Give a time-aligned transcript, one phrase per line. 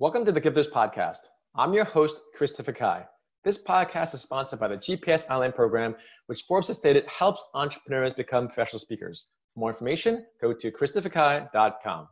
[0.00, 1.28] Welcome to the Gifters Podcast.
[1.54, 3.04] I'm your host, Christopher Kai.
[3.44, 8.14] This podcast is sponsored by the GPS Online program, which Forbes has stated helps entrepreneurs
[8.14, 9.26] become professional speakers.
[9.52, 12.08] For more information, go to christopherkai.com.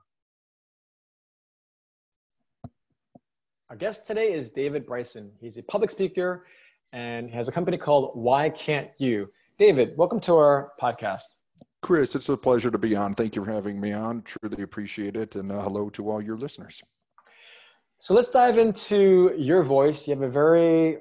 [3.71, 5.33] Our guest today is David Bryson.
[5.41, 6.45] He's a public speaker
[6.93, 9.31] and has a company called Why Can't You?
[9.59, 11.23] David, welcome to our podcast.
[11.81, 13.15] Chris, it's a pleasure to be on.
[13.15, 14.25] Thank you for having me on.
[14.25, 15.37] Truly appreciate it.
[15.37, 16.83] And uh, hello to all your listeners.
[18.01, 20.07] So let's dive into your voice.
[20.07, 20.99] You have a very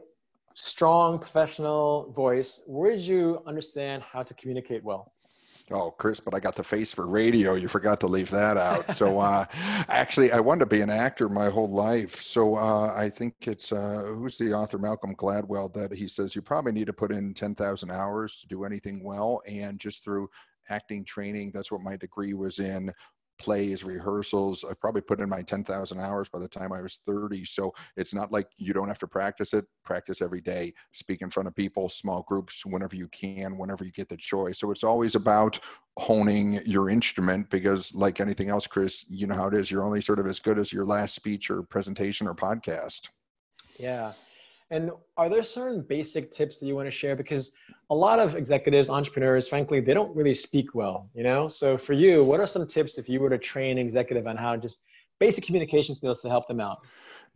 [0.55, 2.63] strong professional voice.
[2.65, 5.13] Where did you understand how to communicate well?
[5.69, 7.53] Oh, Chris, but I got the face for radio.
[7.53, 8.91] You forgot to leave that out.
[8.93, 9.45] So, uh,
[9.89, 12.15] actually, I wanted to be an actor my whole life.
[12.15, 16.41] So, uh, I think it's uh, who's the author, Malcolm Gladwell, that he says you
[16.41, 19.41] probably need to put in 10,000 hours to do anything well.
[19.45, 20.29] And just through
[20.69, 22.91] acting training, that's what my degree was in
[23.39, 24.63] plays, rehearsals.
[24.63, 27.45] I probably put in my 10,000 hours by the time I was 30.
[27.45, 29.65] So it's not like you don't have to practice it.
[29.83, 30.73] Practice every day.
[30.91, 34.59] Speak in front of people, small groups, whenever you can, whenever you get the choice.
[34.59, 35.59] So it's always about
[35.97, 39.71] honing your instrument because, like anything else, Chris, you know how it is.
[39.71, 43.09] You're only sort of as good as your last speech or presentation or podcast.
[43.79, 44.13] Yeah.
[44.69, 47.15] And are there certain basic tips that you want to share?
[47.15, 47.53] Because
[47.89, 51.47] a lot of executives, entrepreneurs, frankly, they don't really speak well, you know?
[51.47, 54.35] So for you, what are some tips if you were to train an executive on
[54.35, 54.81] how just
[55.19, 56.79] basic communication skills to help them out?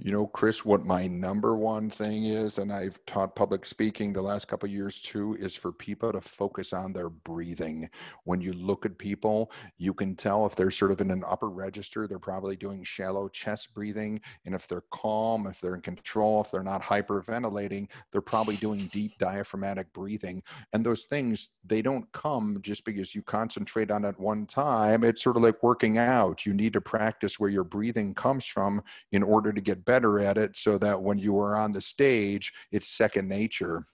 [0.04, 4.22] You know, Chris, what my number one thing is, and I've taught public speaking the
[4.24, 7.88] last couple years too, is for people to focus on their breathing.
[8.24, 11.50] When you look at people, you can tell if they're sort of in an upper
[11.50, 14.20] register, they're probably doing shallow chest breathing.
[14.48, 18.90] And if they're calm, if they're in control, if they're not hyperventilating, they're probably doing
[18.92, 20.42] deep diaphragmatic breathing.
[20.74, 25.04] And those things, they don't come just because you concentrate on it one time.
[25.04, 26.44] It's sort of like working out.
[26.44, 30.38] You need to practice where your breathing comes from in order to get better at
[30.38, 33.86] it so that when you are on the stage, it's second nature.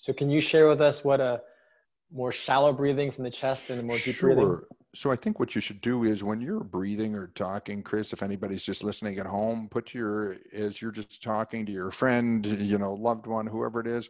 [0.00, 1.42] So, can you share with us what a
[2.12, 4.34] more shallow breathing from the chest and a more deep sure.
[4.34, 4.60] breathing?
[4.92, 8.24] So I think what you should do is when you're breathing or talking, Chris, if
[8.24, 12.76] anybody's just listening at home, put your as you're just talking to your friend, you
[12.76, 14.08] know, loved one, whoever it is,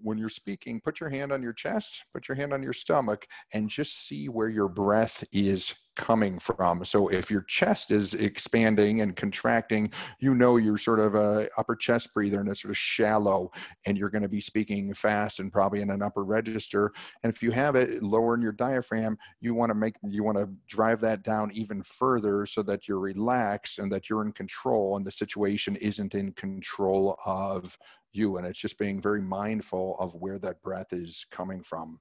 [0.00, 3.26] when you're speaking, put your hand on your chest, put your hand on your stomach,
[3.52, 6.84] and just see where your breath is coming from.
[6.84, 11.76] So if your chest is expanding and contracting, you know you're sort of a upper
[11.76, 13.50] chest breather and it's sort of shallow,
[13.86, 16.92] and you're going to be speaking fast and probably in an upper register.
[17.22, 20.38] And if you have it lower in your diaphragm, you want to make you want
[20.38, 24.96] to drive that down even further so that you're relaxed and that you're in control
[24.96, 27.76] and the situation isn't in control of
[28.12, 31.98] you and it's just being very mindful of where that breath is coming from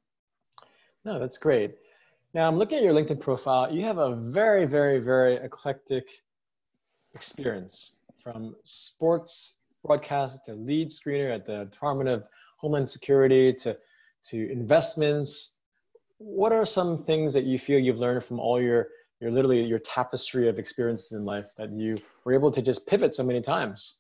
[1.06, 1.76] no that's great
[2.34, 3.72] now i'm looking at your linkedin profile.
[3.74, 6.06] You have a very very very eclectic
[7.14, 12.24] experience from sports broadcast to lead screener at the department of
[12.58, 13.78] homeland security to
[14.26, 15.54] to investments.
[16.20, 18.88] What are some things that you feel you've learned from all your
[19.20, 23.14] your literally your tapestry of experiences in life that you were able to just pivot
[23.14, 23.98] so many times?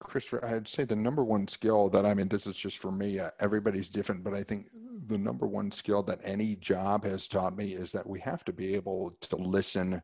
[0.00, 3.18] Christopher, I'd say the number one skill that I mean, this is just for me,
[3.18, 4.66] uh, everybody's different, but I think
[5.10, 8.52] the number one skill that any job has taught me is that we have to
[8.52, 10.00] be able to listen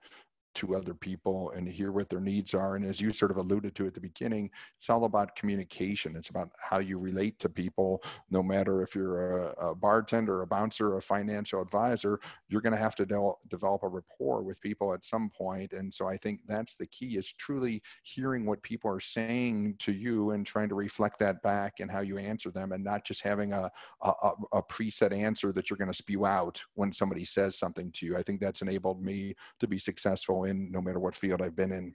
[0.57, 2.77] to other people and hear what their needs are.
[2.77, 6.17] And as you sort of alluded to at the beginning, it's all about communication.
[6.17, 10.47] It's about how you relate to people, no matter if you're a, a bartender, a
[10.47, 12.19] bouncer, a financial advisor,
[12.49, 15.73] you're going to have to de- develop a rapport with people at some point.
[15.73, 19.93] And so I think that's the key is truly hearing what people are saying to
[19.93, 23.23] you and trying to reflect that back and how you answer them and not just
[23.23, 23.71] having a,
[24.03, 28.07] a, a preset answer that you're going to spew out when somebody says something to
[28.07, 28.17] you.
[28.17, 31.73] I think that's enabled me to be successful in no matter what field I've been
[31.73, 31.95] in.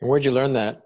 [0.00, 0.82] And where'd you learn that?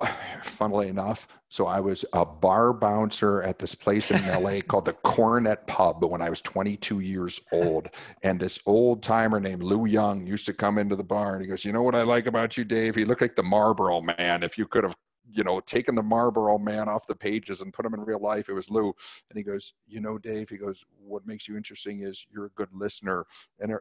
[0.42, 4.94] Funnily enough, so I was a bar bouncer at this place in LA called the
[4.94, 7.88] Coronet Pub when I was 22 years old.
[8.22, 11.48] And this old timer named Lou Young used to come into the bar and he
[11.48, 12.94] goes, You know what I like about you, Dave?
[12.94, 14.42] He looked like the Marlboro man.
[14.42, 14.96] If you could have
[15.32, 18.48] you know, taken the Marlboro man off the pages and put him in real life.
[18.48, 18.92] It was Lou.
[19.30, 22.50] And he goes, you know, Dave, he goes, what makes you interesting is you're a
[22.50, 23.24] good listener.
[23.60, 23.72] And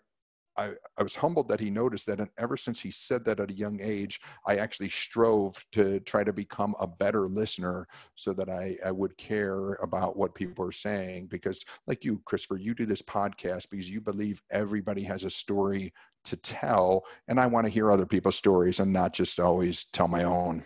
[0.57, 2.19] I, I was humbled that he noticed that.
[2.19, 6.23] And ever since he said that at a young age, I actually strove to try
[6.23, 10.71] to become a better listener so that I, I would care about what people are
[10.71, 11.27] saying.
[11.27, 15.93] Because, like you, Christopher, you do this podcast because you believe everybody has a story
[16.25, 17.05] to tell.
[17.27, 20.63] And I want to hear other people's stories and not just always tell my own.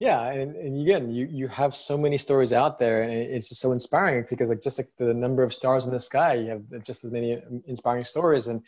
[0.00, 3.60] Yeah, and, and again, you you have so many stories out there, and it's just
[3.60, 6.62] so inspiring because like just like the number of stars in the sky, you have
[6.84, 8.62] just as many um, inspiring stories, and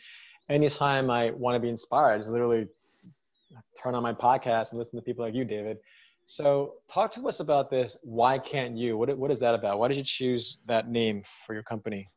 [0.49, 2.67] anytime I want to be inspired, I just literally
[3.81, 5.77] turn on my podcast and listen to people like you, David.
[6.25, 7.97] So, talk to us about this.
[8.03, 8.97] Why can't you?
[8.97, 9.79] What, what is that about?
[9.79, 12.09] Why did you choose that name for your company?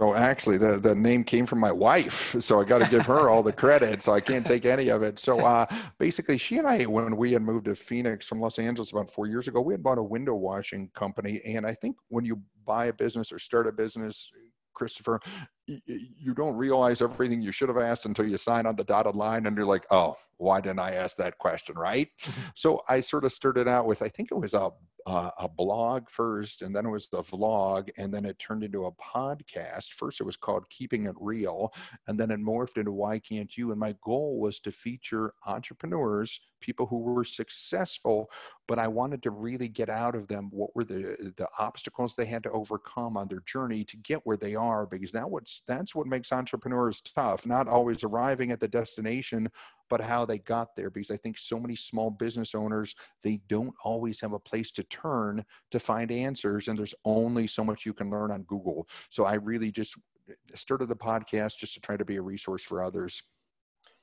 [0.00, 3.28] So actually, the, the name came from my wife, so I got to give her
[3.28, 4.00] all the credit.
[4.00, 5.18] So I can't take any of it.
[5.18, 5.66] So uh,
[5.98, 9.26] basically, she and I, when we had moved to Phoenix from Los Angeles about four
[9.26, 11.42] years ago, we had bought a window washing company.
[11.44, 14.30] And I think when you buy a business or start a business,
[14.72, 15.20] Christopher,
[15.66, 19.44] you don't realize everything you should have asked until you sign on the dotted line
[19.44, 22.08] and you're like, oh, why didn't I ask that question, right?
[22.22, 22.48] Mm-hmm.
[22.54, 24.70] so I sort of started out with, I think it was a
[25.06, 28.86] uh, a blog first, and then it was the vlog, and then it turned into
[28.86, 29.90] a podcast.
[29.94, 31.72] First, it was called Keeping It Real,
[32.06, 33.70] and then it morphed into Why Can't You?
[33.70, 38.30] And my goal was to feature entrepreneurs, people who were successful,
[38.70, 42.14] but I wanted to really get out of them what were the uh, the obstacles
[42.14, 45.62] they had to overcome on their journey to get where they are, because that what's
[45.66, 47.44] that's what makes entrepreneurs tough.
[47.44, 49.48] Not always arriving at the destination,
[49.88, 52.94] but how they got there because i think so many small business owners
[53.24, 57.64] they don't always have a place to turn to find answers and there's only so
[57.64, 59.98] much you can learn on google so i really just
[60.30, 63.20] uh, started the podcast just to try to be a resource for others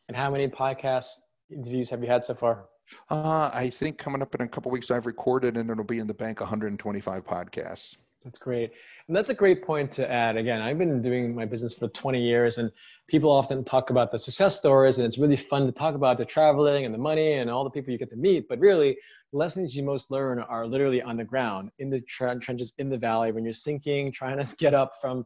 [0.10, 1.08] and how many podcast
[1.50, 2.66] interviews uh, have you had so far
[3.10, 6.08] uh, i think coming up in a couple weeks i've recorded and it'll be in
[6.08, 7.98] the bank 125 podcasts
[8.28, 8.74] that's great.
[9.08, 10.36] And that's a great point to add.
[10.36, 12.70] Again, I've been doing my business for 20 years and
[13.08, 16.26] people often talk about the success stories and it's really fun to talk about the
[16.26, 18.50] traveling and the money and all the people you get to meet.
[18.50, 18.98] But really,
[19.32, 23.32] lessons you most learn are literally on the ground, in the trenches, in the valley,
[23.32, 25.26] when you're sinking, trying to get up from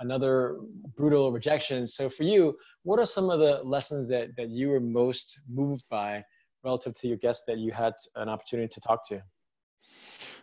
[0.00, 0.58] another
[0.96, 1.86] brutal rejection.
[1.86, 5.84] So for you, what are some of the lessons that, that you were most moved
[5.88, 6.24] by
[6.64, 9.22] relative to your guests that you had an opportunity to talk to?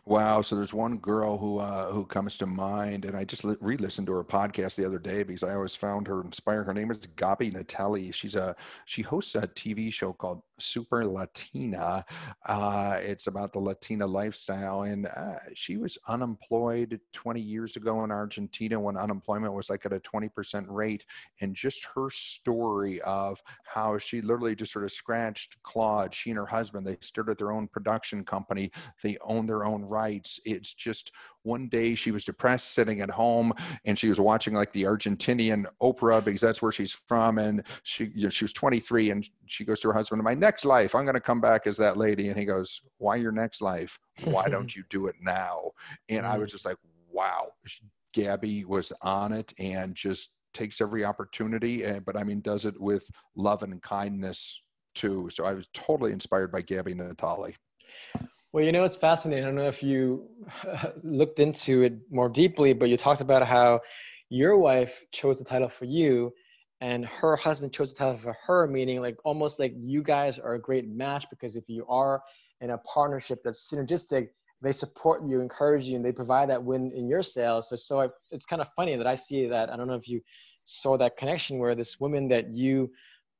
[0.05, 0.41] Wow.
[0.41, 4.07] So there's one girl who uh, who comes to mind, and I just li- re-listened
[4.07, 6.65] to her podcast the other day because I always found her inspiring.
[6.65, 8.11] Her name is Gaby Natale.
[8.11, 8.55] She's a
[8.85, 12.05] she hosts a TV show called Super Latina.
[12.45, 18.11] Uh, it's about the Latina lifestyle, and uh, she was unemployed 20 years ago in
[18.11, 21.03] Argentina when unemployment was like at a 20% rate,
[21.41, 26.13] and just her story of how she literally just sort of scratched clawed.
[26.13, 28.71] She and her husband they started their own production company.
[29.03, 30.39] They own their own rights.
[30.45, 31.11] It's just
[31.47, 33.53] one day she was depressed sitting at home
[33.85, 37.37] and she was watching like the Argentinian opera because that's where she's from.
[37.37, 40.65] And she, you know, she was 23 and she goes to her husband, my next
[40.65, 42.27] life, I'm going to come back as that lady.
[42.27, 43.97] And he goes, why your next life?
[44.25, 45.71] Why don't you do it now?
[46.09, 46.77] And I was just like,
[47.09, 47.47] wow,
[48.13, 51.83] Gaby was on it and just takes every opportunity.
[51.83, 54.61] And, but I mean, does it with love and kindness
[54.95, 55.29] too.
[55.31, 57.55] So I was totally inspired by Gaby Natale.
[58.53, 59.43] Well, you know, it's fascinating.
[59.43, 60.29] I don't know if you
[61.03, 63.81] looked into it more deeply, but you talked about how
[64.29, 66.33] your wife chose the title for you
[66.79, 70.53] and her husband chose the title for her, meaning like almost like you guys are
[70.53, 72.21] a great match because if you are
[72.61, 74.29] in a partnership that's synergistic,
[74.61, 77.69] they support you, encourage you, and they provide that win in your sales.
[77.69, 79.69] So, so I, it's kind of funny that I see that.
[79.69, 80.21] I don't know if you
[80.65, 82.91] saw that connection where this woman that you,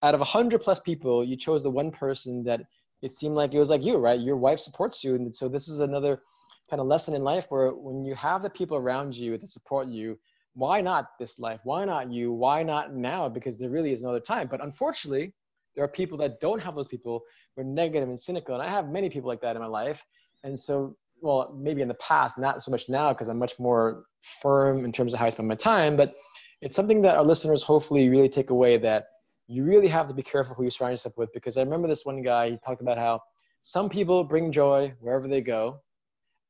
[0.03, 2.62] out of a hundred plus people, you chose the one person that
[3.02, 4.20] it seemed like it was like you, right?
[4.20, 5.16] Your wife supports you.
[5.16, 6.22] And so this is another
[6.70, 9.88] kind of lesson in life where when you have the people around you that support
[9.88, 10.18] you,
[10.54, 11.60] why not this life?
[11.64, 12.32] Why not you?
[12.32, 13.30] Why not now?
[13.30, 14.48] Because there really is no other time.
[14.50, 15.34] But unfortunately,
[15.76, 17.22] there are people that don't have those people
[17.56, 18.56] who are negative and cynical.
[18.56, 20.04] And I have many people like that in my life.
[20.44, 24.06] And so, well, maybe in the past, not so much now because I'm much more
[24.42, 25.96] firm in terms of how I spend my time.
[25.96, 26.16] But
[26.62, 29.06] it's something that our listeners hopefully really take away that
[29.48, 32.06] you really have to be careful who you surround yourself with because I remember this
[32.06, 33.22] one guy, he talked about how
[33.63, 35.82] some people bring joy wherever they go,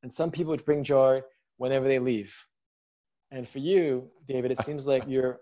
[0.04, 1.22] and some people bring joy
[1.58, 2.34] whenever they leave.
[3.32, 5.40] And for you, David, it seems like your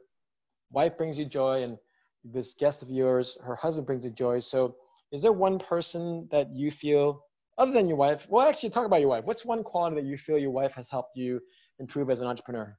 [0.72, 1.78] wife brings you joy, and
[2.24, 4.40] this guest of yours, her husband brings you joy.
[4.40, 4.76] So,
[5.12, 7.22] is there one person that you feel,
[7.58, 8.26] other than your wife?
[8.28, 9.24] Well, actually, talk about your wife.
[9.24, 11.40] What's one quality that you feel your wife has helped you
[11.80, 12.76] improve as an entrepreneur?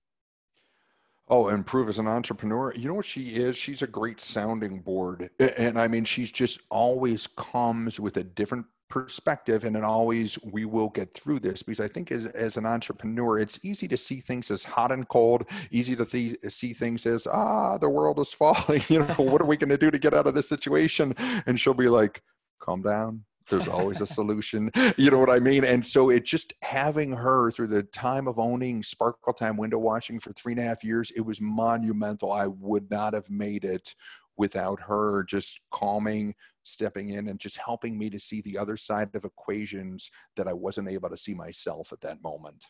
[1.28, 2.73] Oh, improve as an entrepreneur.
[2.75, 3.56] You know what she is?
[3.56, 5.28] She's a great sounding board.
[5.40, 10.64] And I mean, she's just always comes with a different perspective and it always we
[10.64, 14.21] will get through this because i think as, as an entrepreneur it's easy to see
[14.21, 18.33] things as hot and cold easy to th- see things as ah the world is
[18.33, 21.12] falling you know what are we going to do to get out of this situation
[21.47, 22.23] and she'll be like
[22.61, 25.64] calm down there's always a solution you know what i mean?
[25.64, 30.20] And so it just having her through the time of owning sparkle time window washing
[30.20, 32.32] for three and a half years it was monumental.
[32.32, 33.94] I would not have made it
[34.36, 36.34] without her just calming
[36.64, 40.52] stepping in and just helping me to see the other side of equations that i
[40.52, 42.64] wasn't able to see myself at that moment.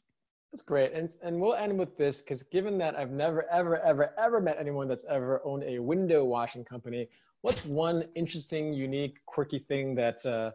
[0.53, 0.93] That's great.
[0.93, 4.57] And, and we'll end with this because given that I've never, ever, ever, ever met
[4.59, 7.09] anyone that's ever owned a window washing company,
[7.43, 10.53] what's one interesting, unique, quirky thing that uh,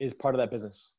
[0.00, 0.96] is part of that business?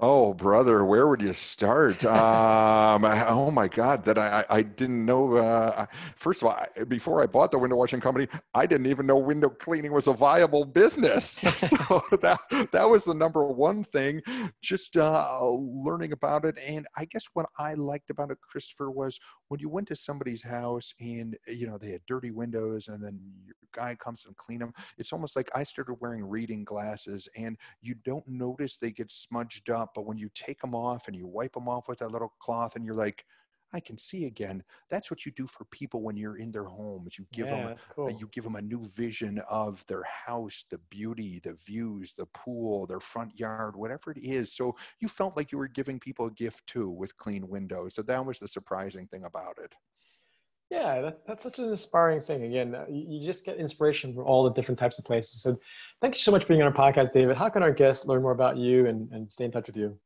[0.00, 2.04] Oh, brother, where would you start?
[2.04, 5.34] Um, oh my God, that I, I didn't know.
[5.34, 9.18] Uh, first of all, before I bought the window washing company, I didn't even know
[9.18, 11.24] window cleaning was a viable business.
[11.56, 12.38] so that
[12.70, 14.22] that was the number one thing.
[14.62, 19.18] Just uh, learning about it, and I guess what I liked about it, Christopher, was
[19.48, 23.18] when you went to somebody's house and you know they had dirty windows, and then
[23.44, 24.72] your guy comes and clean them.
[24.96, 29.70] It's almost like I started wearing reading glasses, and you don't notice they get smudged
[29.70, 32.34] up but when you take them off and you wipe them off with that little
[32.40, 33.24] cloth and you're like,
[33.72, 34.62] I can see again.
[34.88, 37.18] That's what you do for people when you're in their homes.
[37.18, 38.10] You give yeah, them, uh, cool.
[38.18, 42.86] you give them a new vision of their house, the beauty, the views, the pool,
[42.86, 44.54] their front yard, whatever it is.
[44.54, 47.94] So you felt like you were giving people a gift too with clean windows.
[47.94, 49.74] So that was the surprising thing about it.
[50.70, 52.42] Yeah, that, that's such an inspiring thing.
[52.42, 55.40] Again, uh, you, you, just get inspiration from all the different types of places.
[55.40, 55.58] So
[56.02, 57.36] thank you so much for being on our podcast, David.
[57.36, 59.98] How can our guests learn more about you and, and stay in touch with you?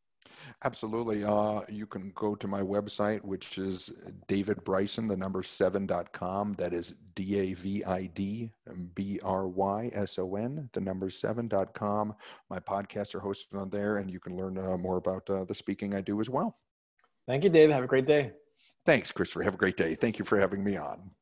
[0.64, 1.24] Absolutely.
[1.24, 3.92] Uh, you can go to my website, which is
[4.28, 6.54] David Bryson, the number seven.com.
[6.54, 8.50] That is D A V I D
[8.94, 12.14] B R Y S O N, the number seven.com.
[12.50, 15.54] My podcasts are hosted on there, and you can learn uh, more about uh, the
[15.54, 16.56] speaking I do as well.
[17.26, 17.74] Thank you, David.
[17.74, 18.32] Have a great day.
[18.84, 19.42] Thanks, Christopher.
[19.42, 19.94] Have a great day.
[19.94, 21.12] Thank you for having me on.